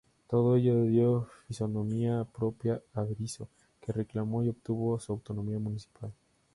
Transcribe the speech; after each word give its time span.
Todo 0.27 0.55
ello 0.55 0.81
dio 0.85 1.27
fisonomía 1.45 2.23
propia 2.25 2.81
a 2.95 3.03
Berisso, 3.03 3.47
que 3.79 3.93
reclamó 3.93 4.43
y 4.43 4.49
obtuvo 4.49 4.99
su 4.99 5.11
autonomía 5.11 5.59
municipal. 5.59 6.11